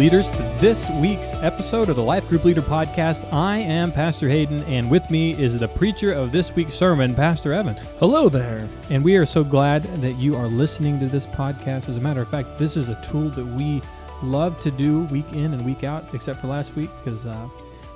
[0.00, 3.30] Welcome, Life Group leaders, to this week's episode of the Life Group Leader Podcast.
[3.30, 7.52] I am Pastor Hayden, and with me is the preacher of this week's sermon, Pastor
[7.52, 7.76] Evan.
[7.98, 8.66] Hello there.
[8.88, 11.90] And we are so glad that you are listening to this podcast.
[11.90, 13.82] As a matter of fact, this is a tool that we
[14.22, 17.48] love to do week in and week out, except for last week because uh,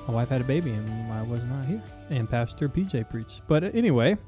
[0.06, 3.40] my wife had a baby and I was not here, and Pastor PJ preached.
[3.46, 4.18] But anyway,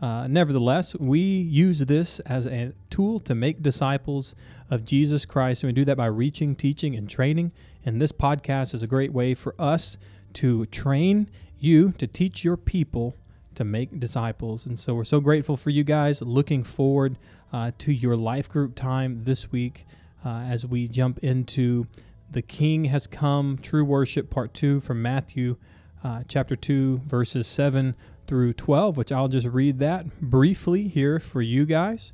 [0.00, 4.34] uh, nevertheless, we use this as a tool to make disciples
[4.70, 7.52] of Jesus Christ, and we do that by reaching, teaching, and training.
[7.84, 9.96] And this podcast is a great way for us
[10.34, 13.16] to train you to teach your people
[13.54, 14.66] to make disciples.
[14.66, 16.20] And so we're so grateful for you guys.
[16.20, 17.16] Looking forward
[17.52, 19.86] uh, to your life group time this week
[20.24, 21.86] uh, as we jump into
[22.30, 25.56] the King has come, true worship, part two from Matthew
[26.04, 27.94] uh, chapter 2, verses 7
[28.26, 32.12] through 12, which I'll just read that briefly here for you guys.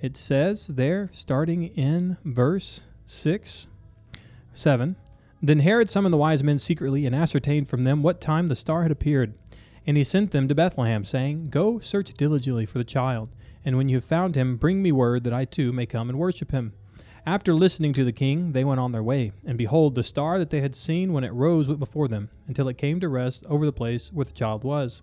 [0.00, 3.66] It says there, starting in verse 6,
[4.52, 4.96] 7.
[5.42, 8.82] Then Herod summoned the wise men secretly and ascertained from them what time the star
[8.82, 9.34] had appeared.
[9.86, 13.30] And he sent them to Bethlehem, saying, Go search diligently for the child,
[13.64, 16.18] and when you have found him, bring me word that I too may come and
[16.18, 16.74] worship him.
[17.24, 20.50] After listening to the king, they went on their way, and behold, the star that
[20.50, 23.66] they had seen when it rose went before them, until it came to rest over
[23.66, 25.02] the place where the child was.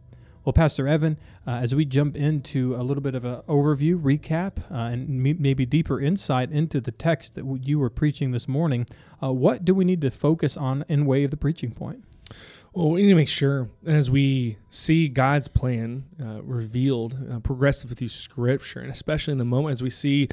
[0.43, 4.57] Well, Pastor Evan, uh, as we jump into a little bit of an overview, recap,
[4.71, 8.87] uh, and maybe deeper insight into the text that w- you were preaching this morning,
[9.21, 12.03] uh, what do we need to focus on in way of the preaching point?
[12.73, 17.95] Well, we need to make sure as we see God's plan uh, revealed uh, progressively
[17.95, 20.27] through Scripture, and especially in the moment as we see,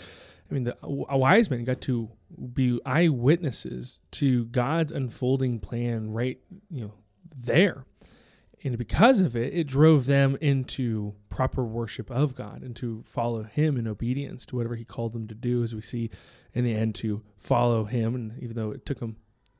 [0.50, 2.08] I mean, the wise men got to
[2.54, 6.38] be eyewitnesses to God's unfolding plan right,
[6.70, 6.94] you know,
[7.36, 7.84] there
[8.64, 13.44] and because of it, it drove them into proper worship of God and to follow
[13.44, 15.62] Him in obedience to whatever He called them to do.
[15.62, 16.10] As we see
[16.54, 19.16] in the end, to follow Him, and even though it took them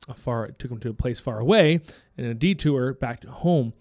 [0.07, 1.81] a far, it took them to a place far away
[2.17, 3.73] and a detour back to home.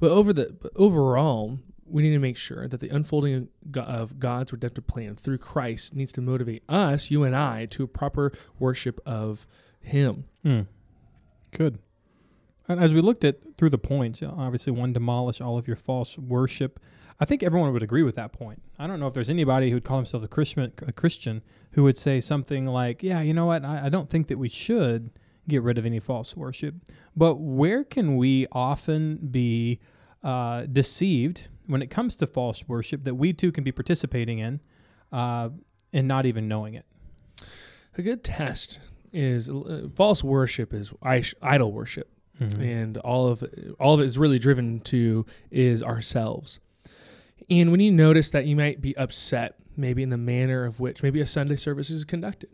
[0.00, 4.52] But over the but overall, we need to make sure that the unfolding of God's
[4.52, 9.00] redemptive plan through Christ needs to motivate us, you and I, to a proper worship
[9.06, 9.46] of
[9.80, 10.24] Him.
[10.44, 10.66] Mm.
[11.52, 11.78] Good.
[12.72, 16.18] And as we looked at through the points, obviously one demolish all of your false
[16.18, 16.80] worship.
[17.20, 18.62] I think everyone would agree with that point.
[18.78, 21.96] I don't know if there's anybody who'd call himself a Christian, a Christian who would
[21.98, 23.64] say something like, "Yeah, you know what?
[23.64, 25.10] I, I don't think that we should
[25.46, 26.74] get rid of any false worship."
[27.14, 29.78] But where can we often be
[30.22, 34.60] uh, deceived when it comes to false worship that we too can be participating in
[35.12, 35.50] uh,
[35.92, 36.86] and not even knowing it?
[37.96, 38.80] A good test
[39.12, 40.92] is uh, false worship is
[41.42, 42.08] idol worship.
[42.50, 42.62] Mm-hmm.
[42.62, 43.44] And all of
[43.78, 46.60] all of it is really driven to is ourselves.
[47.50, 51.02] And when you notice that you might be upset, maybe in the manner of which
[51.02, 52.50] maybe a Sunday service is conducted,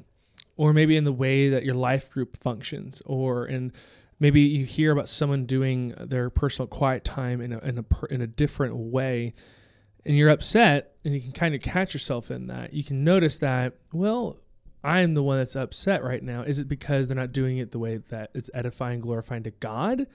[0.56, 3.72] or maybe in the way that your life group functions, or in
[4.18, 8.20] maybe you hear about someone doing their personal quiet time in a, in a, in
[8.20, 9.34] a different way,
[10.04, 12.72] and you're upset, and you can kind of catch yourself in that.
[12.72, 14.38] You can notice that, well,
[14.84, 16.42] I'm the one that's upset right now.
[16.42, 20.06] Is it because they're not doing it the way that it's edifying, glorifying to God,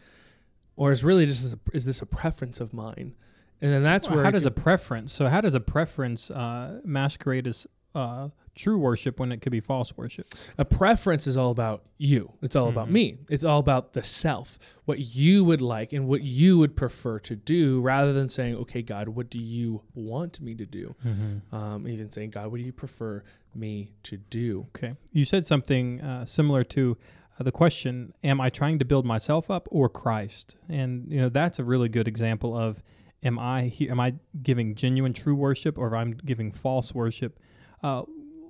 [0.75, 3.15] or is really just is this a preference of mine?
[3.61, 5.13] And then that's well, where how does can, a preference?
[5.13, 9.59] So how does a preference uh, masquerade as uh, true worship when it could be
[9.59, 10.27] false worship?
[10.57, 12.33] A preference is all about you.
[12.41, 12.77] It's all mm-hmm.
[12.77, 13.19] about me.
[13.29, 17.35] It's all about the self, what you would like and what you would prefer to
[17.35, 21.55] do, rather than saying, "Okay, God, what do you want me to do?" Mm-hmm.
[21.55, 23.23] Um, even saying, "God, what do you prefer
[23.55, 24.67] me to do.
[24.75, 24.95] Okay.
[25.11, 26.97] You said something uh, similar to
[27.39, 30.55] uh, the question, am I trying to build myself up or Christ?
[30.69, 32.83] And you know, that's a really good example of
[33.23, 37.39] am I he, am I giving genuine true worship or am I giving false worship?
[37.81, 38.03] Uh,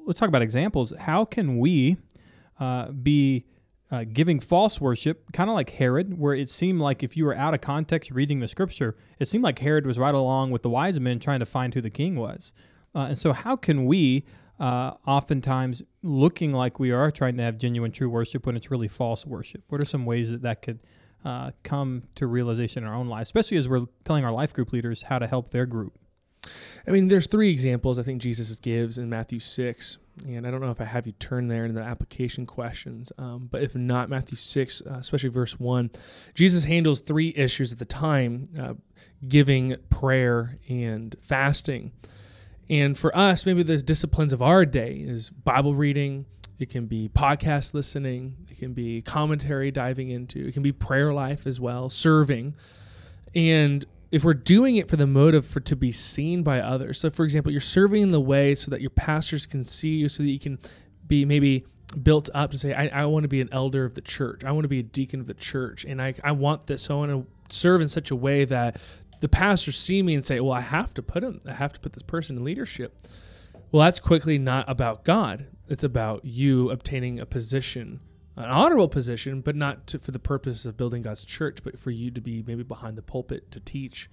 [0.06, 0.94] let's talk about examples.
[1.00, 1.98] How can we
[2.60, 3.46] uh, be
[3.92, 7.36] uh, giving false worship, kind of like Herod, where it seemed like if you were
[7.36, 10.70] out of context reading the scripture, it seemed like Herod was right along with the
[10.70, 12.54] wise men trying to find who the king was.
[12.96, 14.26] Uh, and so, how can we
[14.60, 18.88] uh, oftentimes looking like we are trying to have genuine true worship when it's really
[18.88, 19.64] false worship?
[19.70, 20.80] What are some ways that that could
[21.26, 24.72] uh, come to realization in our own lives, especially as we're telling our life group
[24.74, 25.98] leaders how to help their group?
[26.88, 29.98] I mean, there's three examples I think Jesus gives in Matthew 6.
[30.28, 33.48] And I don't know if I have you turn there in the application questions, um,
[33.50, 35.90] but if not, Matthew 6, uh, especially verse 1,
[36.36, 38.74] Jesus handles three issues at the time uh,
[39.28, 41.94] giving, prayer, and fasting.
[42.70, 46.26] And for us, maybe the disciplines of our day is Bible reading,
[46.60, 51.14] it can be podcast listening, it can be commentary diving into, it can be prayer
[51.14, 52.56] life as well, serving.
[53.36, 57.00] And if we're doing it for the motive for to be seen by others.
[57.00, 60.08] So for example, you're serving in the way so that your pastors can see you
[60.08, 60.60] so that you can
[61.08, 61.66] be maybe
[62.02, 64.44] built up to say, I, I want to be an elder of the church.
[64.44, 65.84] I want to be a deacon of the church.
[65.84, 66.84] And I, I want this.
[66.84, 67.12] So I want
[67.50, 68.80] to serve in such a way that
[69.24, 71.80] the pastors see me and say, well, I have to put him, I have to
[71.80, 73.08] put this person in leadership.
[73.72, 75.46] Well, that's quickly not about God.
[75.70, 78.02] It's about you obtaining a position
[78.36, 81.92] an honorable position, but not to, for the purpose of building God's church, but for
[81.92, 84.10] you to be maybe behind the pulpit to teach.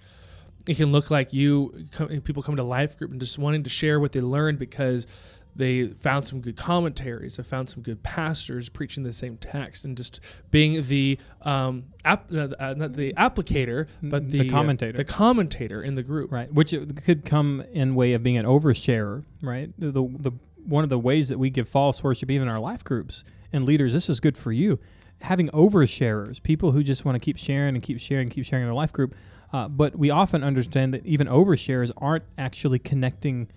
[0.67, 1.87] It can look like you
[2.23, 5.07] people come to life group and just wanting to share what they learned because
[5.55, 7.37] they found some good commentaries.
[7.37, 10.19] They found some good pastors preaching the same text, and just
[10.49, 15.81] being the um, ap- uh, not the applicator, but the, the commentator, uh, the commentator
[15.81, 16.53] in the group, right?
[16.53, 19.71] Which could come in way of being an oversharer, right?
[19.77, 20.31] The the
[20.65, 23.65] one of the ways that we give false worship, even in our life groups, and
[23.65, 24.79] leaders, this is good for you.
[25.21, 28.63] Having oversharers, people who just want to keep sharing and keep sharing, and keep sharing
[28.63, 29.15] in their life group.
[29.53, 33.49] Uh, but we often understand that even oversharers aren't actually connecting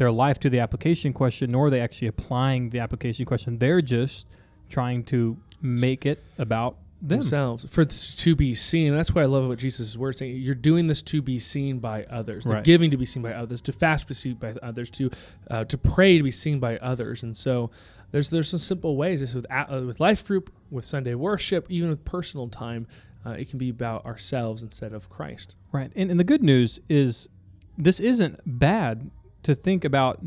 [0.00, 3.58] their life to the application question, nor are they actually applying the application question.
[3.58, 4.26] They're just
[4.70, 7.18] trying to make it about them.
[7.18, 8.96] themselves for to be seen.
[8.96, 10.36] That's why I love what Jesus' word saying.
[10.36, 12.44] You're doing this to be seen by others.
[12.44, 12.64] They're Right.
[12.64, 13.60] giving to be seen by others.
[13.60, 14.88] To fast to be seen by others.
[14.92, 15.10] To
[15.50, 17.22] uh, to pray to be seen by others.
[17.22, 17.70] And so
[18.10, 19.20] there's there's some simple ways.
[19.20, 22.86] This with uh, with life group, with Sunday worship, even with personal time.
[23.26, 25.54] Uh, it can be about ourselves instead of Christ.
[25.72, 25.92] Right.
[25.94, 27.28] And, and the good news is
[27.76, 29.10] this isn't bad
[29.42, 30.20] to think about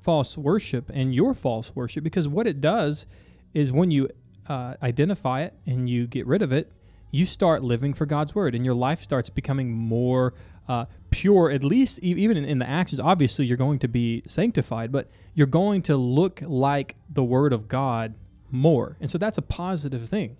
[0.00, 3.06] false worship and your false worship because what it does
[3.54, 4.08] is when you
[4.48, 6.72] uh, identify it and you get rid of it,
[7.10, 10.34] you start living for God's word and your life starts becoming more
[10.68, 13.00] uh, pure, at least even in, in the actions.
[13.00, 17.68] Obviously, you're going to be sanctified, but you're going to look like the word of
[17.68, 18.14] God
[18.50, 18.96] more.
[19.00, 20.36] And so that's a positive thing.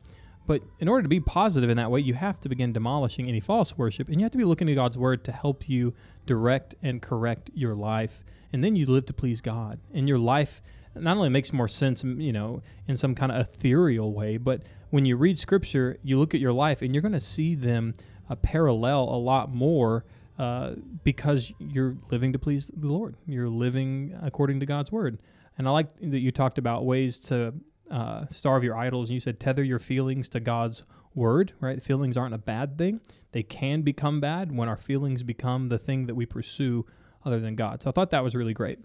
[0.49, 3.39] But in order to be positive in that way, you have to begin demolishing any
[3.39, 5.93] false worship, and you have to be looking to God's word to help you
[6.25, 8.25] direct and correct your life.
[8.51, 9.79] And then you live to please God.
[9.93, 10.63] And your life
[10.95, 15.05] not only makes more sense, you know, in some kind of ethereal way, but when
[15.05, 17.93] you read scripture, you look at your life and you're going to see them
[18.31, 20.07] uh, parallel a lot more
[20.39, 23.17] uh, because you're living to please the Lord.
[23.27, 25.19] You're living according to God's word.
[25.59, 27.53] And I like that you talked about ways to
[27.91, 29.09] uh, starve your idols.
[29.09, 31.83] And you said tether your feelings to God's word, right?
[31.83, 33.01] Feelings aren't a bad thing.
[33.33, 36.87] They can become bad when our feelings become the thing that we pursue
[37.25, 37.83] other than God.
[37.83, 38.79] So I thought that was really great.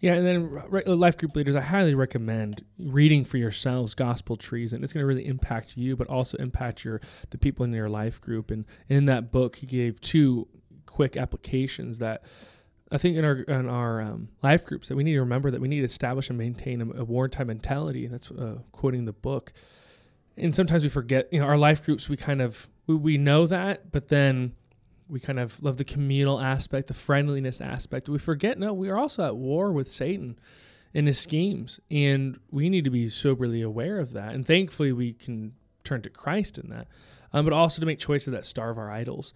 [0.00, 4.84] Yeah, and then life group leaders, I highly recommend reading for yourselves Gospel Treason, and
[4.84, 8.20] it's going to really impact you, but also impact your the people in your life
[8.20, 8.50] group.
[8.50, 10.48] And in that book, he gave two
[10.86, 12.22] quick applications that
[12.90, 15.60] I think in our in our um, life groups that we need to remember that
[15.60, 18.04] we need to establish and maintain a, a wartime mentality.
[18.04, 19.52] And that's uh, quoting the book.
[20.36, 22.08] And sometimes we forget, you know, our life groups.
[22.08, 24.54] We kind of we, we know that, but then
[25.08, 28.08] we kind of love the communal aspect, the friendliness aspect.
[28.08, 30.38] We forget, no, we are also at war with Satan
[30.94, 34.34] and his schemes, and we need to be soberly aware of that.
[34.34, 35.54] And thankfully, we can
[35.84, 36.88] turn to Christ in that,
[37.32, 39.32] um, but also to make choices that starve our idols.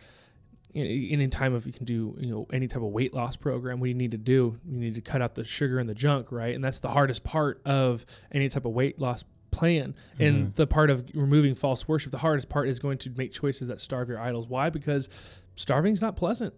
[0.74, 3.78] In, in time of you can do you know any type of weight loss program,
[3.78, 4.58] what do you need to do?
[4.66, 6.54] You need to cut out the sugar and the junk, right?
[6.54, 9.94] And that's the hardest part of any type of weight loss plan.
[10.18, 10.54] And Mhm.
[10.54, 13.80] the part of removing false worship, the hardest part is going to make choices that
[13.80, 14.48] starve your idols.
[14.48, 14.70] Why?
[14.70, 15.10] Because
[15.56, 16.54] starving's not pleasant.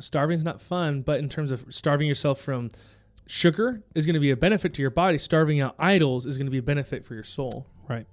[0.00, 2.70] Starving's not fun, but in terms of starving yourself from
[3.26, 5.18] sugar is going to be a benefit to your body.
[5.18, 7.66] Starving out idols is going to be a benefit for your soul.
[7.88, 8.06] Right.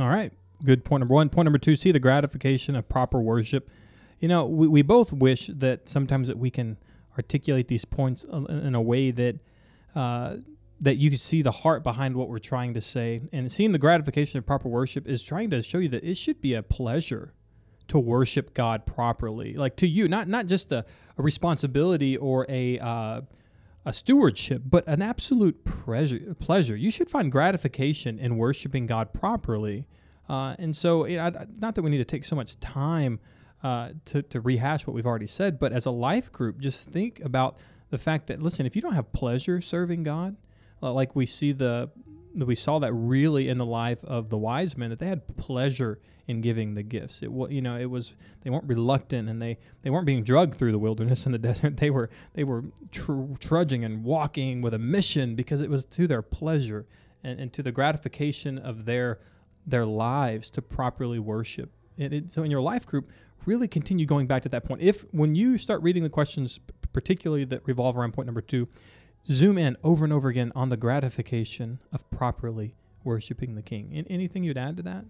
[0.00, 0.32] All right.
[0.64, 1.28] Good point number one.
[1.28, 3.70] Point number two, see the gratification of proper worship.
[4.18, 6.76] You know, we, we both wish that sometimes that we can
[7.16, 9.38] articulate these points in a way that
[9.94, 10.36] uh,
[10.80, 13.20] that you can see the heart behind what we're trying to say.
[13.32, 16.40] And seeing the gratification of proper worship is trying to show you that it should
[16.40, 17.34] be a pleasure
[17.88, 20.84] to worship God properly, like to you, not not just a,
[21.16, 23.22] a responsibility or a uh,
[23.84, 26.36] a stewardship, but an absolute pleasure.
[26.38, 26.76] Pleasure.
[26.76, 29.86] You should find gratification in worshiping God properly.
[30.28, 33.18] Uh, and so, you know, not that we need to take so much time
[33.62, 37.20] uh, to, to rehash what we've already said, but as a life group, just think
[37.20, 37.58] about
[37.90, 40.36] the fact that listen, if you don't have pleasure serving God,
[40.82, 41.90] uh, like we see the
[42.34, 45.98] we saw that really in the life of the wise men that they had pleasure
[46.26, 47.22] in giving the gifts.
[47.22, 50.54] It was you know it was they weren't reluctant and they they weren't being drugged
[50.54, 51.78] through the wilderness and the desert.
[51.78, 56.06] They were they were tr- trudging and walking with a mission because it was to
[56.06, 56.86] their pleasure
[57.24, 59.18] and, and to the gratification of their
[59.66, 61.70] their lives to properly worship.
[61.98, 63.10] And it, so in your life group,
[63.48, 64.82] really continue going back to that point.
[64.82, 66.60] If when you start reading the questions,
[66.92, 68.68] particularly that revolve around point number two,
[69.26, 73.90] zoom in over and over again on the gratification of properly worshiping the King.
[73.94, 75.06] And anything you'd add to that?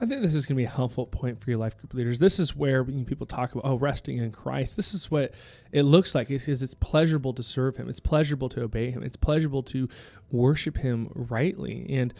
[0.00, 2.18] I think this is going to be a helpful point for your life group leaders.
[2.18, 4.76] This is where when people talk about oh resting in Christ.
[4.76, 5.32] This is what
[5.72, 6.30] it looks like.
[6.30, 7.88] Is it's pleasurable to serve Him.
[7.88, 9.02] It's pleasurable to obey Him.
[9.02, 9.88] It's pleasurable to
[10.30, 11.86] worship Him rightly.
[11.88, 12.12] And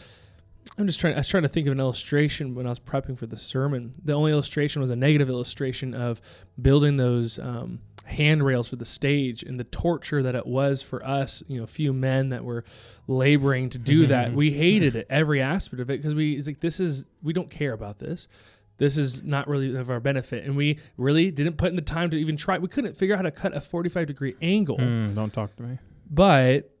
[0.77, 1.13] I'm just trying.
[1.13, 3.93] I was trying to think of an illustration when I was prepping for the sermon.
[4.03, 6.21] The only illustration was a negative illustration of
[6.61, 11.43] building those um, handrails for the stage and the torture that it was for us.
[11.47, 12.63] You know, a few men that were
[13.07, 14.33] laboring to do that.
[14.43, 17.51] We hated it, every aspect of it, because we it's like this is we don't
[17.51, 18.27] care about this.
[18.77, 22.09] This is not really of our benefit, and we really didn't put in the time
[22.09, 22.57] to even try.
[22.57, 24.77] We couldn't figure out how to cut a 45 degree angle.
[24.77, 25.77] Mm, don't talk to me.
[26.09, 26.71] But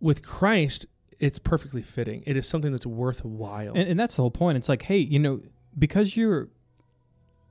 [0.00, 0.86] with Christ,
[1.22, 2.24] it's perfectly fitting.
[2.26, 3.74] It is something that's worthwhile.
[3.74, 4.58] And, and that's the whole point.
[4.58, 5.40] It's like, hey, you know,
[5.78, 6.48] because your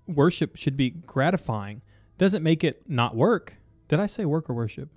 [0.08, 1.82] worship should be gratifying,
[2.18, 3.56] doesn't make it not work.
[3.88, 4.90] Did I say work or worship?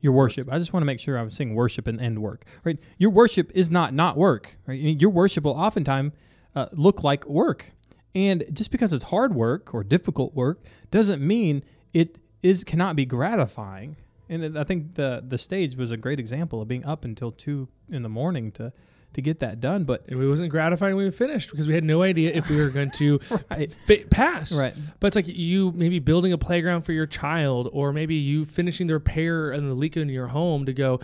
[0.00, 0.48] Your worship.
[0.52, 2.44] I just want to make sure I was saying worship and end work.
[2.64, 2.78] Right?
[2.98, 4.58] Your worship is not not work.
[4.66, 4.80] Right?
[4.80, 6.12] Your worship will oftentimes
[6.54, 7.72] uh, look like work,
[8.12, 13.06] and just because it's hard work or difficult work doesn't mean it is cannot be
[13.06, 13.96] gratifying.
[14.28, 17.68] And I think the the stage was a great example of being up until two
[17.90, 18.72] in the morning to
[19.14, 19.84] to get that done.
[19.84, 22.68] But it wasn't gratifying when we finished because we had no idea if we were
[22.68, 23.72] going to right.
[23.72, 24.52] fit, pass.
[24.52, 24.74] Right.
[25.00, 28.86] But it's like you maybe building a playground for your child, or maybe you finishing
[28.86, 31.00] the repair and the leak in your home to go.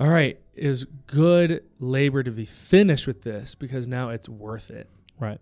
[0.00, 4.88] All right, is good labor to be finished with this because now it's worth it.
[5.18, 5.40] Right.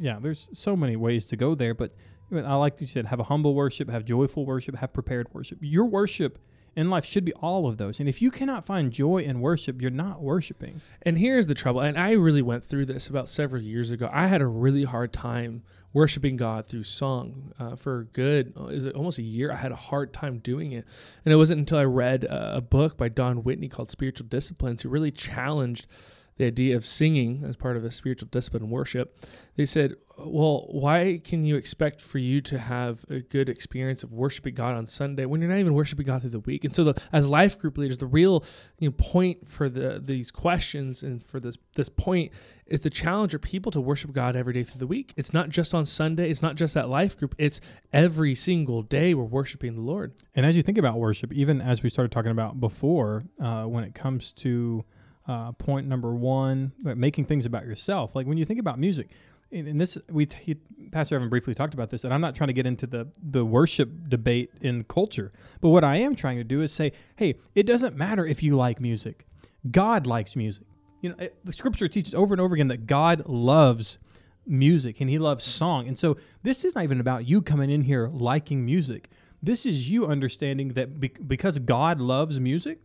[0.00, 1.94] Yeah, there's so many ways to go there, but
[2.32, 5.58] I like you said, have a humble worship, have joyful worship, have prepared worship.
[5.60, 6.38] Your worship
[6.74, 8.00] in life should be all of those.
[8.00, 10.80] And if you cannot find joy in worship, you're not worshiping.
[11.02, 11.80] And here's the trouble.
[11.80, 14.08] And I really went through this about several years ago.
[14.12, 15.62] I had a really hard time
[15.92, 18.54] worshiping God through song uh, for good.
[18.70, 19.52] Is it almost a year?
[19.52, 20.86] I had a hard time doing it,
[21.24, 24.88] and it wasn't until I read a book by Don Whitney called Spiritual Disciplines, who
[24.88, 25.86] really challenged
[26.36, 29.18] the idea of singing as part of a spiritual discipline worship,
[29.56, 34.12] they said, well, why can you expect for you to have a good experience of
[34.12, 36.64] worshiping God on Sunday when you're not even worshiping God through the week?
[36.64, 38.44] And so, the, as life group leaders, the real
[38.78, 42.32] you know, point for the these questions and for this this point
[42.66, 45.12] is the challenge our people to worship God every day through the week.
[45.16, 46.30] It's not just on Sunday.
[46.30, 47.34] It's not just that life group.
[47.38, 47.60] It's
[47.92, 50.12] every single day we're worshiping the Lord.
[50.34, 53.84] And as you think about worship, even as we started talking about before, uh, when
[53.84, 54.84] it comes to
[55.26, 58.14] uh, point number one, making things about yourself.
[58.14, 59.08] Like when you think about music,
[59.52, 60.56] and, this we he,
[60.90, 63.44] Pastor Evan briefly talked about this, and I'm not trying to get into the the
[63.44, 67.66] worship debate in culture, but what I am trying to do is say, hey, it
[67.66, 69.26] doesn't matter if you like music.
[69.70, 70.66] God likes music.
[71.00, 73.98] You know, it, the Scripture teaches over and over again that God loves
[74.46, 77.82] music and He loves song, and so this is not even about you coming in
[77.82, 79.08] here liking music.
[79.42, 82.78] This is you understanding that be- because God loves music,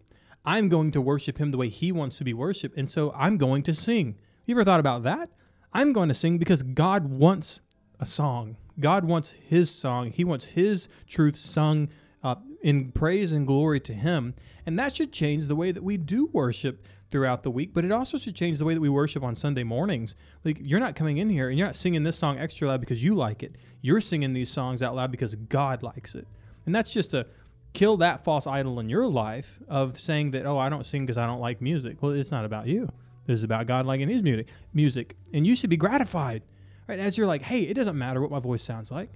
[0.47, 2.77] I'm going to worship him the way he wants to be worshiped.
[2.77, 4.15] And so I'm going to sing.
[4.45, 5.29] You ever thought about that?
[5.73, 7.59] I'm going to sing because God wants
[7.99, 8.55] a song.
[8.79, 10.09] God wants his song.
[10.09, 11.89] He wants his truth sung
[12.23, 14.35] uh, in praise and glory to him.
[14.65, 17.91] And that should change the way that we do worship throughout the week, but it
[17.91, 20.15] also should change the way that we worship on Sunday mornings.
[20.45, 23.03] Like you're not coming in here and you're not singing this song extra loud because
[23.03, 23.55] you like it.
[23.81, 26.27] You're singing these songs out loud because God likes it.
[26.65, 27.27] And that's just a
[27.73, 31.17] kill that false idol in your life of saying that oh I don't sing because
[31.17, 32.01] I don't like music.
[32.01, 32.89] Well, it's not about you.
[33.25, 34.47] This is about God liking His music.
[34.73, 36.43] Music, and you should be gratified,
[36.87, 36.99] right?
[36.99, 39.11] As you're like, hey, it doesn't matter what my voice sounds like.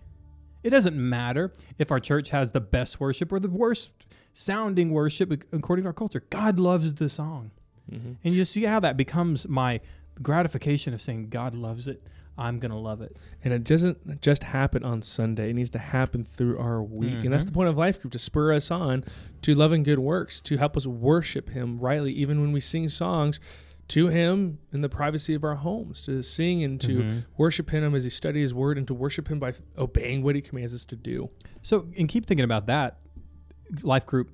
[0.64, 3.92] It doesn't matter if our church has the best worship or the worst
[4.34, 6.24] sounding worship according to our culture.
[6.30, 7.52] God loves the song,
[7.92, 8.14] mm-hmm.
[8.24, 9.80] and you see how that becomes my
[10.22, 12.04] gratification of saying God loves it.
[12.38, 13.18] I'm going to love it.
[13.44, 15.50] And it doesn't just happen on Sunday.
[15.50, 17.10] It needs to happen through our week.
[17.10, 17.26] Mm-hmm.
[17.26, 17.60] And that's the mm-hmm.
[17.60, 19.04] point of Life Group to spur us on
[19.42, 23.40] to loving good works, to help us worship Him rightly, even when we sing songs
[23.90, 27.20] to Him in the privacy of our homes, to sing and to mm-hmm.
[27.38, 30.42] worship Him as He studies His Word and to worship Him by obeying what He
[30.42, 31.30] commands us to do.
[31.62, 33.00] So, and keep thinking about that,
[33.84, 34.32] Life Group.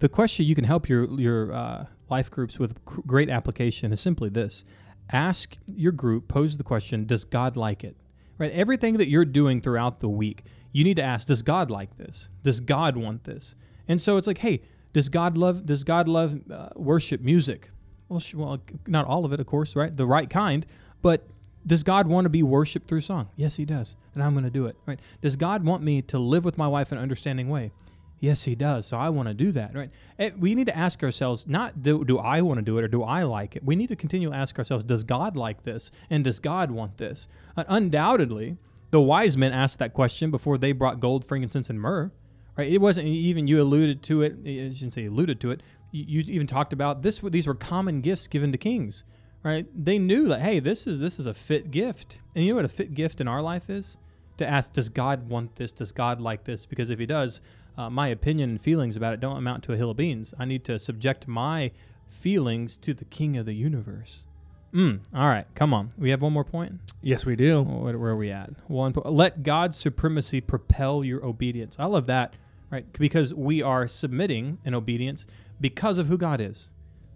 [0.00, 4.28] The question you can help your, your uh, life groups with great application is simply
[4.28, 4.64] this
[5.12, 7.96] ask your group, pose the question, does God like it?
[8.38, 8.52] Right?
[8.52, 12.30] Everything that you're doing throughout the week, you need to ask, does God like this?
[12.42, 13.56] Does God want this?
[13.88, 14.60] And so it's like, hey,
[14.92, 17.70] does God love does God love uh, worship music?
[18.08, 19.94] Well, sh- well, not all of it, of course, right?
[19.94, 20.64] The right kind,
[21.02, 21.26] but
[21.66, 23.28] does God want to be worshiped through song?
[23.36, 23.96] Yes, he does.
[24.14, 24.98] And I'm going to do it, right?
[25.20, 27.72] Does God want me to live with my wife in an understanding way?
[28.20, 28.86] Yes, he does.
[28.86, 29.90] So I want to do that, right?
[30.18, 32.88] Eh, we need to ask ourselves not do, do I want to do it or
[32.88, 33.64] do I like it?
[33.64, 35.90] We need to continue to ask ourselves, does God like this?
[36.10, 37.28] And does God want this?
[37.56, 38.56] Uh, undoubtedly,
[38.90, 42.10] The wise men asked that question before they brought gold, frankincense, and myrrh.
[42.56, 42.72] Right?
[42.72, 44.38] It wasn't even you alluded to it.
[44.44, 45.62] I shouldn't say alluded to it.
[45.92, 47.18] You, you even talked about this.
[47.20, 49.04] These were common gifts given to kings.
[49.44, 49.66] Right?
[49.74, 52.18] They knew that hey, this is this is a fit gift.
[52.34, 53.96] And you know what a fit gift in our life is?
[54.38, 55.72] To ask, does God want this?
[55.72, 56.66] Does God like this?
[56.66, 57.40] Because if He does,
[57.78, 60.34] uh, my opinion and feelings about it don't amount to a hill of beans.
[60.38, 61.70] I need to subject my
[62.10, 64.26] feelings to the King of the universe.
[64.74, 65.90] Mm, all right, come on.
[65.96, 66.80] We have one more point.
[67.00, 67.62] Yes, we do.
[67.62, 68.50] What, where are we at?
[68.68, 68.92] One.
[68.92, 71.76] po- Let God's supremacy propel your obedience.
[71.78, 72.34] I love that,
[72.70, 72.84] right?
[72.92, 75.26] Because we are submitting in obedience
[75.60, 76.70] because of who God is.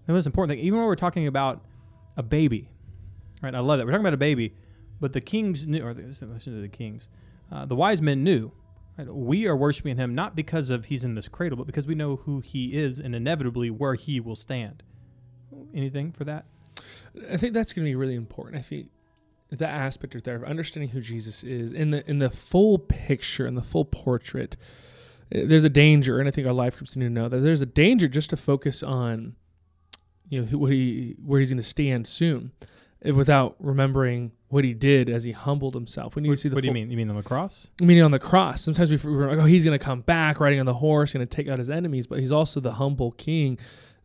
[0.07, 1.62] The most important thing, even when we're talking about
[2.16, 2.71] a baby,
[3.42, 3.54] right?
[3.54, 4.54] I love that we're talking about a baby,
[5.00, 7.09] but the kings knew, or the, listen to the kings,
[7.50, 8.52] uh, the wise men knew.
[9.09, 12.16] We are worshiping Him not because of He's in this cradle, but because we know
[12.16, 14.82] who He is and inevitably where He will stand.
[15.75, 16.47] Anything for that?
[17.30, 18.56] I think that's going to be really important.
[18.59, 18.90] I think
[19.50, 23.47] that aspect of there of understanding who Jesus is in the in the full picture
[23.47, 24.56] in the full portrait.
[25.30, 27.61] eh, There's a danger, and I think our life groups need to know that there's
[27.61, 29.35] a danger just to focus on,
[30.30, 32.52] you know, what he where he's going to stand soon,
[33.02, 36.14] eh, without remembering what he did as he humbled himself.
[36.14, 36.90] We need What, to see the what do you mean?
[36.90, 37.71] You mean the lacrosse?
[37.80, 38.61] meaning on the cross.
[38.61, 41.26] Sometimes we we're like, oh, he's going to come back riding on the horse, going
[41.26, 43.59] to take out his enemies, but he's also the humble king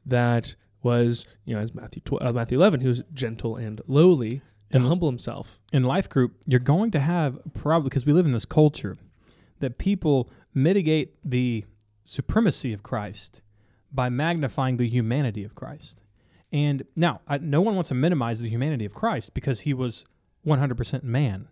[0.06, 4.42] that was, you know, as Matthew 12, uh, Matthew 11, he was gentle and lowly
[4.70, 5.60] to And- humble himself.
[5.74, 8.96] in life group, you're going to have probably because we live in this culture
[9.60, 11.66] that people mitigate the
[12.06, 13.42] supremacy of Christ
[13.92, 16.04] by magnifying the humanity of Christ.
[16.54, 20.06] And now, I, no one wants to minimize the humanity of Christ because he was
[20.48, 21.50] 100% man.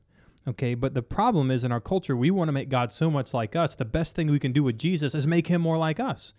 [0.47, 3.33] Okay, but the problem is in our culture, we want to make God so much
[3.33, 3.75] like us.
[3.75, 6.33] The best thing we can do with Jesus is make him more like us.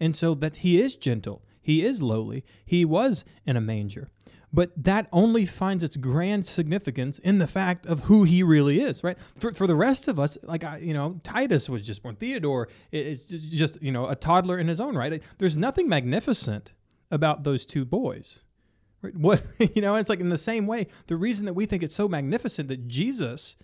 [0.00, 4.10] And so that he is gentle, he is lowly, he was in a manger.
[4.52, 9.02] But that only finds its grand significance in the fact of who he really is,
[9.02, 9.16] right?
[9.38, 12.16] For, for the rest of us, like, I, you know, Titus was just born.
[12.16, 15.22] Theodore is just, just, you know, a toddler in his own right.
[15.38, 16.72] There's nothing magnificent
[17.10, 18.42] about those two boys.
[19.14, 19.42] What,
[19.74, 22.08] you know, it's like in the same way, the reason that we think it's so
[22.08, 23.56] magnificent that Jesus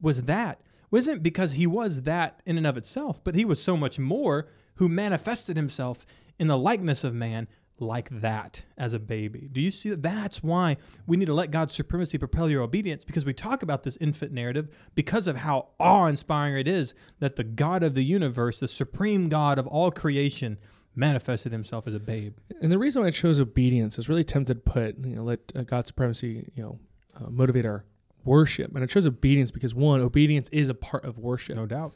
[0.00, 3.76] was that wasn't because he was that in and of itself, but he was so
[3.76, 6.04] much more who manifested himself
[6.38, 9.48] in the likeness of man like that as a baby.
[9.50, 10.02] Do you see that?
[10.02, 10.76] That's why
[11.06, 14.32] we need to let God's supremacy propel your obedience because we talk about this infant
[14.32, 18.68] narrative because of how awe inspiring it is that the God of the universe, the
[18.68, 20.58] supreme God of all creation,
[20.94, 22.36] manifested himself as a babe.
[22.60, 25.40] And the reason why I chose obedience is really tempted to put, you know, let
[25.54, 26.78] uh, God's supremacy, you know,
[27.16, 27.84] uh, motivate our
[28.24, 28.74] worship.
[28.74, 31.56] And I chose obedience because one, obedience is a part of worship.
[31.56, 31.94] No doubt.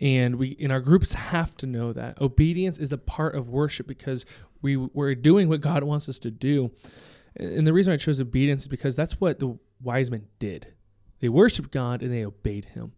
[0.00, 3.86] and we in our groups have to know that obedience is a part of worship
[3.86, 4.24] because
[4.60, 6.70] we we're doing what God wants us to do.
[7.36, 10.74] And the reason I chose obedience is because that's what the wise men did.
[11.20, 12.92] They worshiped God and they obeyed him.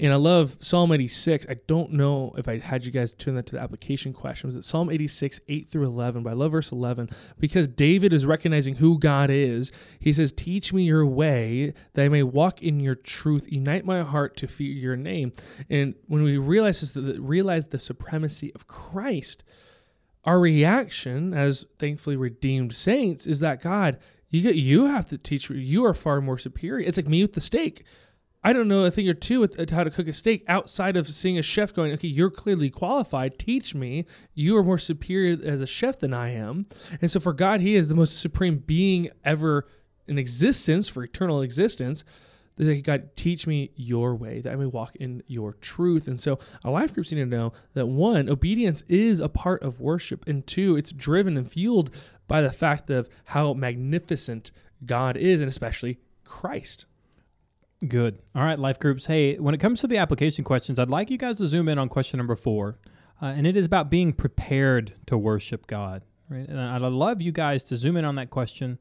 [0.00, 1.46] And I love Psalm 86.
[1.48, 4.48] I don't know if I had you guys turn that to the application question.
[4.48, 6.22] Was it Psalm 86, 8 through 11?
[6.22, 9.70] But I love verse 11 because David is recognizing who God is.
[9.98, 13.52] He says, Teach me your way that I may walk in your truth.
[13.52, 15.32] Unite my heart to fear your name.
[15.68, 19.44] And when we realize this, realize the supremacy of Christ,
[20.24, 23.98] our reaction as thankfully redeemed saints is that God,
[24.30, 25.60] you you have to teach me.
[25.60, 26.86] You are far more superior.
[26.86, 27.84] It's like me with the steak.
[28.42, 30.96] I don't know a thing or two with uh, how to cook a steak outside
[30.96, 33.38] of seeing a chef going, okay, you're clearly qualified.
[33.38, 34.06] Teach me.
[34.34, 36.66] You are more superior as a chef than I am.
[37.02, 39.68] And so for God, He is the most supreme being ever
[40.06, 42.02] in existence for eternal existence.
[42.56, 46.06] That God, teach me your way that I may walk in your truth.
[46.06, 49.80] And so our life groups need to know that one, obedience is a part of
[49.80, 51.90] worship, and two, it's driven and fueled
[52.28, 54.50] by the fact of how magnificent
[54.84, 56.84] God is, and especially Christ.
[57.86, 58.18] Good.
[58.34, 59.06] All right, life groups.
[59.06, 61.78] Hey, when it comes to the application questions, I'd like you guys to zoom in
[61.78, 62.78] on question number four,
[63.22, 66.02] uh, and it is about being prepared to worship God.
[66.28, 68.78] Right, and I'd love you guys to zoom in on that question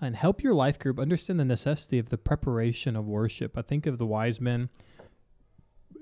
[0.00, 3.58] and help your life group understand the necessity of the preparation of worship.
[3.58, 4.70] I think of the wise men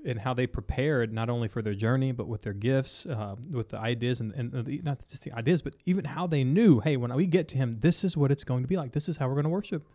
[0.05, 3.69] and how they prepared not only for their journey but with their gifts, uh, with
[3.69, 6.95] the ideas, and, and the, not just the ideas, but even how they knew, hey,
[6.95, 8.93] when we get to Him, this is what it's going to be like.
[8.93, 9.85] This is how we're going to worship.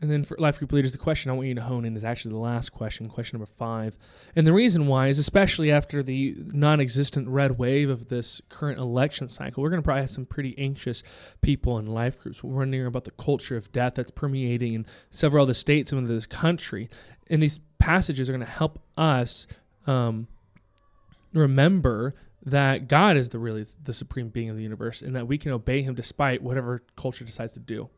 [0.00, 2.04] And then for life group leaders, the question I want you to hone in is
[2.04, 3.98] actually the last question, question number five.
[4.34, 8.78] And the reason why is especially after the non existent red wave of this current
[8.78, 11.02] election cycle, we're going to probably have some pretty anxious
[11.42, 12.42] people in life groups.
[12.42, 16.26] We're wondering about the culture of death that's permeating in several other states and this
[16.26, 16.88] country.
[17.28, 19.46] And these passages are going to help us
[19.86, 20.26] um,
[21.34, 22.14] remember
[22.44, 25.52] that God is the really the supreme being of the universe and that we can
[25.52, 27.88] obey him despite whatever culture decides to do.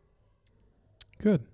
[1.19, 1.47] Good.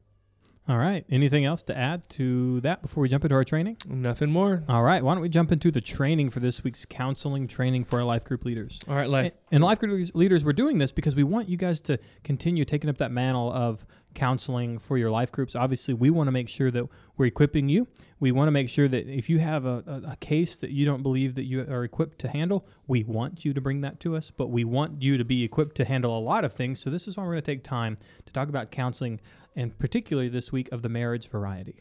[0.70, 1.04] All right.
[1.10, 3.76] Anything else to add to that before we jump into our training?
[3.88, 4.62] Nothing more.
[4.68, 5.02] All right.
[5.02, 8.24] Why don't we jump into the training for this week's counseling training for our life
[8.24, 8.80] group leaders?
[8.86, 9.32] All right, life.
[9.32, 12.64] And, and life group leaders, we're doing this because we want you guys to continue
[12.64, 15.54] taking up that mantle of counseling for your life groups.
[15.54, 17.88] Obviously, we want to make sure that we're equipping you.
[18.18, 20.84] We want to make sure that if you have a, a, a, case that you
[20.84, 24.16] don't believe that you are equipped to handle, we want you to bring that to
[24.16, 26.80] us, but we want you to be equipped to handle a lot of things.
[26.80, 29.20] So, this is why we're going to take time to talk about counseling,
[29.54, 31.80] and particularly this week of the marriage variety.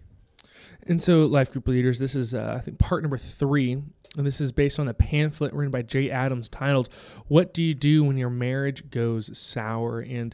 [0.83, 3.81] And so, life group leaders, this is, uh, I think, part number three.
[4.17, 6.89] And this is based on a pamphlet written by Jay Adams titled,
[7.27, 9.99] What Do You Do When Your Marriage Goes Sour?
[9.99, 10.33] And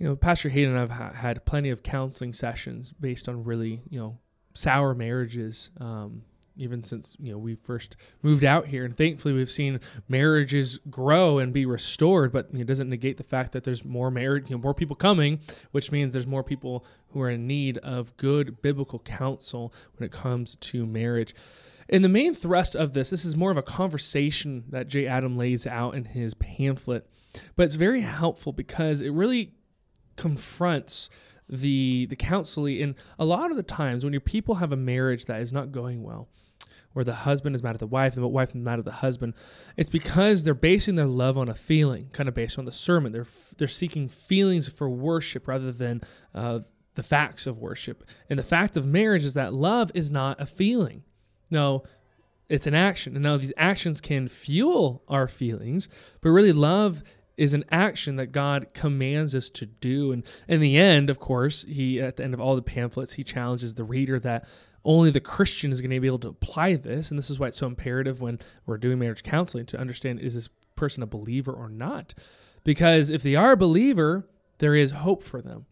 [0.00, 3.82] you know, Pastor Hayden and I've ha- had plenty of counseling sessions based on really,
[3.90, 4.18] you know,
[4.54, 5.70] sour marriages.
[5.78, 6.22] Um,
[6.56, 11.38] even since you know we first moved out here, and thankfully we've seen marriages grow
[11.38, 12.32] and be restored.
[12.32, 15.40] But it doesn't negate the fact that there's more marriage, you know, more people coming,
[15.70, 20.12] which means there's more people who are in need of good biblical counsel when it
[20.12, 21.34] comes to marriage.
[21.88, 25.36] And the main thrust of this, this is more of a conversation that Jay Adam
[25.36, 27.04] lays out in his pamphlet,
[27.56, 29.54] but it's very helpful because it really
[30.16, 31.10] confronts
[31.50, 35.24] the the counselee and a lot of the times when your people have a marriage
[35.24, 36.28] that is not going well
[36.94, 38.92] or the husband is mad at the wife and the wife is mad at the
[38.92, 39.34] husband
[39.76, 43.12] it's because they're basing their love on a feeling kind of based on the sermon.
[43.12, 43.26] They're
[43.58, 46.02] they're seeking feelings for worship rather than
[46.34, 46.60] uh,
[46.94, 48.04] the facts of worship.
[48.28, 51.04] And the fact of marriage is that love is not a feeling.
[51.50, 51.84] No
[52.48, 53.14] it's an action.
[53.14, 55.88] And now these actions can fuel our feelings
[56.20, 57.02] but really love
[57.40, 60.12] is an action that God commands us to do.
[60.12, 63.24] And in the end, of course, he at the end of all the pamphlets, he
[63.24, 64.46] challenges the reader that
[64.84, 67.10] only the Christian is going to be able to apply this.
[67.10, 70.34] And this is why it's so imperative when we're doing marriage counseling to understand is
[70.34, 72.12] this person a believer or not?
[72.62, 75.64] Because if they are a believer, there is hope for them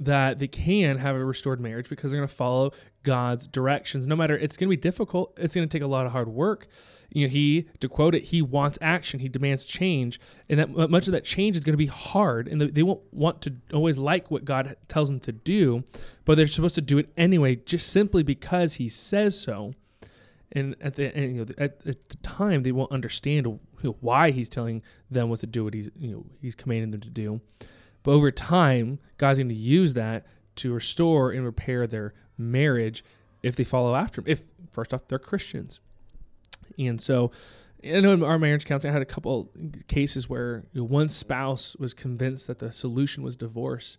[0.00, 4.06] that they can have a restored marriage because they're going to follow God's directions.
[4.06, 6.28] No matter it's going to be difficult, it's going to take a lot of hard
[6.28, 6.66] work
[7.12, 9.20] you know, he, to quote it, he wants action.
[9.20, 12.60] He demands change, and that much of that change is going to be hard, and
[12.60, 15.82] they won't want to always like what God tells them to do,
[16.24, 19.74] but they're supposed to do it anyway, just simply because He says so.
[20.52, 23.60] And at the and, you know at, at, the time, they won't understand
[24.00, 27.10] why He's telling them what to do, what He's you know He's commanding them to
[27.10, 27.40] do.
[28.02, 33.04] But over time, God's going to use that to restore and repair their marriage
[33.42, 34.26] if they follow after Him.
[34.28, 35.80] If first off, they're Christians.
[36.78, 37.30] And so
[37.84, 39.50] I know in our marriage counseling, I had a couple
[39.88, 43.98] cases where one spouse was convinced that the solution was divorce.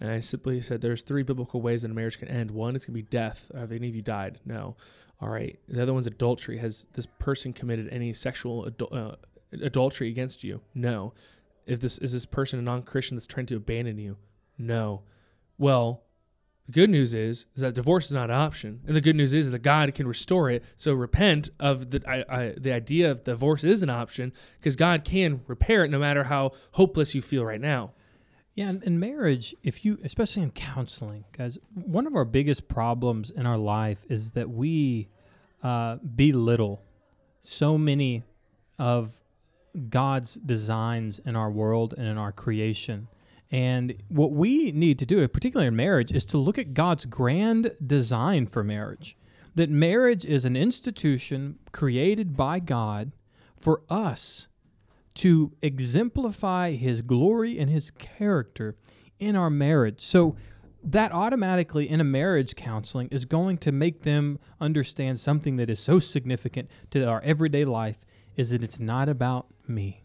[0.00, 2.50] And I simply said, there's three biblical ways that a marriage can end.
[2.50, 3.50] One, it's going to be death.
[3.54, 4.40] Have any of you died?
[4.44, 4.76] No.
[5.20, 5.58] All right.
[5.68, 6.58] The other one's adultery.
[6.58, 9.16] Has this person committed any sexual uh,
[9.52, 10.62] adultery against you?
[10.74, 11.12] No.
[11.66, 14.16] If this is this person a non-Christian that's trying to abandon you?
[14.58, 15.02] No.
[15.58, 16.02] Well,
[16.66, 19.34] the good news is, is that divorce is not an option, and the good news
[19.34, 20.64] is that God can restore it.
[20.76, 25.04] So repent of the I, I, the idea of divorce is an option because God
[25.04, 27.92] can repair it no matter how hopeless you feel right now.
[28.54, 33.30] Yeah, and in marriage, if you, especially in counseling, guys, one of our biggest problems
[33.30, 35.08] in our life is that we
[35.62, 36.82] uh, belittle
[37.40, 38.24] so many
[38.78, 39.19] of
[39.88, 43.08] God's designs in our world and in our creation
[43.50, 47.72] and what we need to do, particularly in marriage, is to look at God's grand
[47.84, 49.16] design for marriage.
[49.56, 53.10] That marriage is an institution created by God
[53.56, 54.46] for us
[55.14, 58.76] to exemplify His glory and His character
[59.18, 60.00] in our marriage.
[60.00, 60.36] So,
[60.82, 65.78] that automatically in a marriage counseling is going to make them understand something that is
[65.78, 67.98] so significant to our everyday life
[68.36, 70.04] is that it's not about me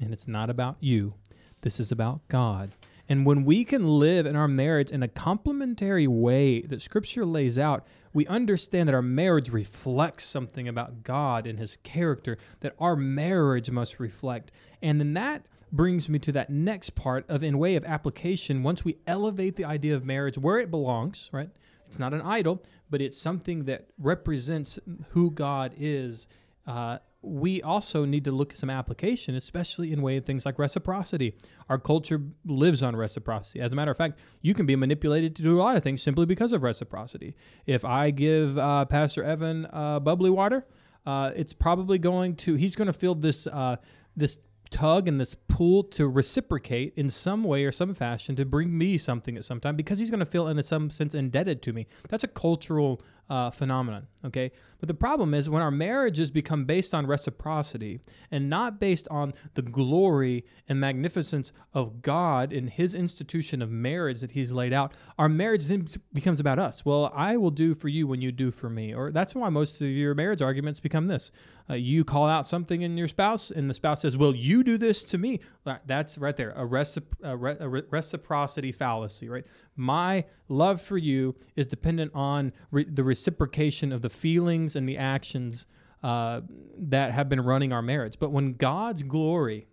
[0.00, 1.14] and it's not about you.
[1.60, 2.72] This is about God.
[3.08, 7.58] And when we can live in our marriage in a complementary way that Scripture lays
[7.58, 12.96] out, we understand that our marriage reflects something about God and His character that our
[12.96, 14.50] marriage must reflect.
[14.80, 18.84] And then that brings me to that next part of in way of application once
[18.84, 21.50] we elevate the idea of marriage where it belongs right
[21.84, 24.78] it's not an idol but it's something that represents
[25.10, 26.28] who god is
[26.68, 30.58] uh, we also need to look at some application, especially in way of things like
[30.58, 31.34] reciprocity.
[31.68, 33.60] Our culture lives on reciprocity.
[33.60, 36.02] As a matter of fact, you can be manipulated to do a lot of things
[36.02, 37.34] simply because of reciprocity.
[37.66, 40.66] If I give uh, Pastor Evan uh, bubbly water,
[41.06, 43.76] uh, it's probably going to he's going to feel this uh,
[44.16, 44.38] this
[44.70, 48.98] tug and this pull to reciprocate in some way or some fashion to bring me
[48.98, 51.86] something at some time because he's going to feel in some sense indebted to me.
[52.08, 54.06] That's a cultural uh, phenomenon.
[54.24, 59.06] Okay, but the problem is when our marriages become based on reciprocity and not based
[59.10, 64.72] on the glory and magnificence of God in His institution of marriage that He's laid
[64.72, 66.84] out, our marriage then becomes about us.
[66.84, 69.80] Well, I will do for you when you do for me, or that's why most
[69.80, 71.32] of your marriage arguments become this:
[71.68, 74.78] uh, you call out something in your spouse, and the spouse says, "Well, you do
[74.78, 75.40] this to me."
[75.86, 79.44] That's right there, a, recipro- a, re- a reciprocity fallacy, right?
[79.76, 84.96] My love for you is dependent on re- the reciprocation of the feelings and the
[84.96, 85.66] actions
[86.02, 86.42] uh,
[86.78, 88.18] that have been running our marriage.
[88.18, 89.66] But when God's glory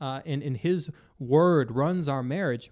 [0.00, 2.70] uh, and, and His word runs our marriage,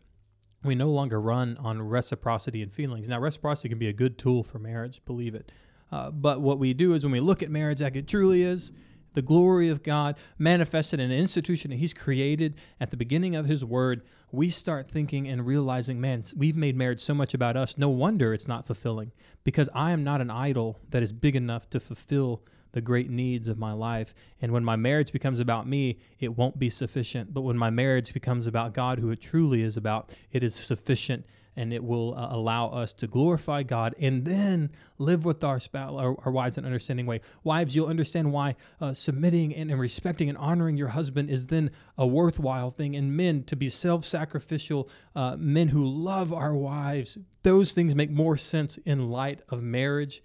[0.62, 3.08] we no longer run on reciprocity and feelings.
[3.08, 5.50] Now, reciprocity can be a good tool for marriage, believe it.
[5.90, 8.72] Uh, but what we do is when we look at marriage like it truly is,
[9.18, 13.46] the glory of God manifested in an institution that He's created at the beginning of
[13.46, 17.76] His Word, we start thinking and realizing, man, we've made marriage so much about us.
[17.76, 19.10] No wonder it's not fulfilling
[19.42, 23.48] because I am not an idol that is big enough to fulfill the great needs
[23.48, 24.14] of my life.
[24.40, 27.34] And when my marriage becomes about me, it won't be sufficient.
[27.34, 31.26] But when my marriage becomes about God, who it truly is about, it is sufficient
[31.58, 35.92] and it will uh, allow us to glorify God and then live with our spouse,
[35.98, 37.20] our, our wives in an understanding way.
[37.42, 41.72] Wives, you'll understand why uh, submitting and, and, respecting and honoring your husband is then
[41.98, 42.94] a worthwhile thing.
[42.94, 48.10] And men, to be self sacrificial, uh, men who love our wives, those things make
[48.10, 50.22] more sense in light of marriage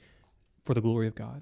[0.63, 1.41] for the glory of God.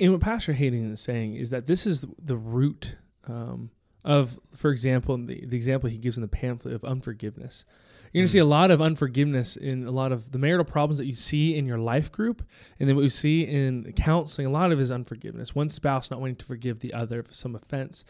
[0.00, 2.96] And what Pastor Hayden is saying is that this is the root
[3.28, 3.70] um,
[4.04, 7.64] of, for example, the, the example he gives in the pamphlet of unforgiveness.
[8.12, 8.48] You're going to see a mm.
[8.48, 11.78] lot of unforgiveness in a lot of the marital problems that you see in your
[11.78, 12.46] life group.
[12.78, 15.54] And then what we see in counseling, a lot of is unforgiveness.
[15.54, 18.04] One spouse not wanting to forgive the other for some offense.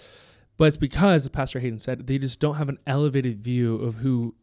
[0.56, 3.96] But it's because, as Pastor Hayden said, they just don't have an elevated view of
[3.96, 4.34] who,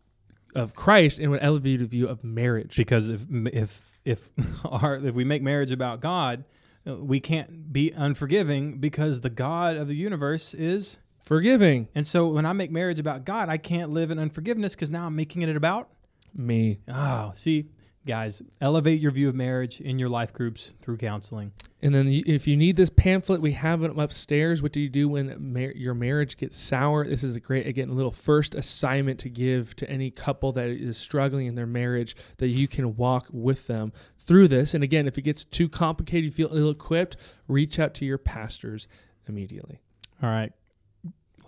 [0.55, 2.77] of Christ and an elevated view of marriage.
[2.77, 4.29] Because if, if, if,
[4.65, 6.45] our, if we make marriage about God,
[6.87, 11.89] uh, we can't be unforgiving because the God of the universe is forgiving.
[11.95, 15.07] And so when I make marriage about God, I can't live in unforgiveness because now
[15.07, 15.89] I'm making it about
[16.33, 16.79] me.
[16.88, 17.69] Oh, see,
[18.05, 21.51] guys, elevate your view of marriage in your life groups through counseling.
[21.81, 24.61] And then if you need this pamphlet, we have it upstairs.
[24.61, 27.05] What do you do when mar- your marriage gets sour?
[27.05, 30.67] This is a great, again, a little first assignment to give to any couple that
[30.67, 34.73] is struggling in their marriage that you can walk with them through this.
[34.73, 38.17] And again, if it gets too complicated, you feel ill equipped, reach out to your
[38.17, 38.88] pastors
[39.27, 39.79] immediately.
[40.21, 40.53] All right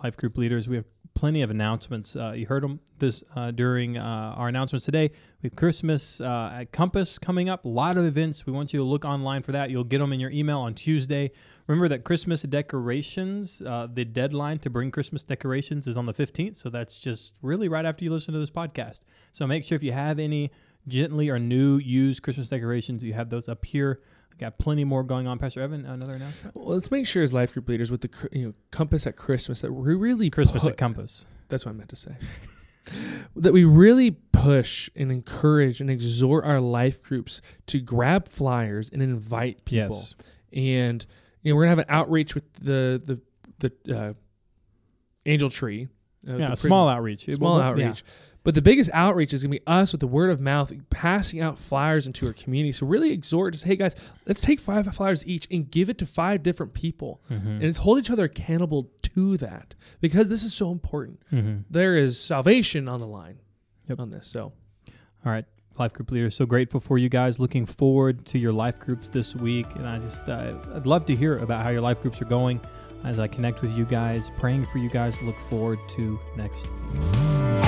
[0.02, 0.68] life group leaders.
[0.68, 0.86] We have
[1.18, 2.14] plenty of announcements.
[2.14, 5.10] Uh, you heard them this uh, during uh, our announcements today.
[5.42, 7.64] We have Christmas uh, at Compass coming up.
[7.64, 8.46] A lot of events.
[8.46, 9.70] We want you to look online for that.
[9.70, 11.32] You'll get them in your email on Tuesday.
[11.66, 16.54] Remember that Christmas decorations, uh, the deadline to bring Christmas decorations is on the 15th.
[16.54, 19.00] So that's just really right after you listen to this podcast.
[19.32, 20.52] So make sure if you have any
[20.86, 24.00] gently or new used Christmas decorations, you have those up here.
[24.38, 25.38] Got plenty more going on.
[25.38, 26.54] Pastor Evan, another announcement.
[26.54, 29.60] Well, let's make sure as life group leaders with the you know compass at Christmas
[29.62, 31.26] that we really Christmas put, at Compass.
[31.48, 32.16] That's what I meant to say.
[33.36, 39.02] that we really push and encourage and exhort our life groups to grab flyers and
[39.02, 39.96] invite people.
[39.96, 40.14] Yes.
[40.52, 41.06] And
[41.42, 43.20] you know we're gonna have an outreach with the
[43.58, 44.12] the the uh,
[45.26, 45.88] angel tree.
[46.28, 47.24] Uh, yeah, small outreach.
[47.24, 48.04] Small outreach.
[48.06, 48.12] Yeah.
[48.48, 51.38] But the biggest outreach is going to be us with the word of mouth, passing
[51.38, 52.72] out flyers into our community.
[52.72, 56.06] So really exhort us, hey guys, let's take five flyers each and give it to
[56.06, 57.20] five different people.
[57.30, 57.46] Mm-hmm.
[57.46, 61.20] And it's hold each other accountable to that because this is so important.
[61.30, 61.56] Mm-hmm.
[61.68, 63.40] There is salvation on the line
[63.86, 64.00] yep.
[64.00, 64.26] on this.
[64.26, 64.54] So,
[65.26, 65.44] all right
[65.78, 66.34] life group leaders.
[66.34, 67.38] So grateful for you guys.
[67.38, 71.14] Looking forward to your life groups this week, and I just uh, I'd love to
[71.14, 72.62] hear about how your life groups are going
[73.04, 74.30] as I connect with you guys.
[74.38, 75.20] Praying for you guys.
[75.20, 77.67] Look forward to next week.